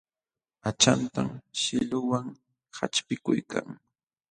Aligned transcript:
Aqchantan 0.69 1.29
shillunwan 1.59 2.27
qaćhpikuykan. 2.75 3.67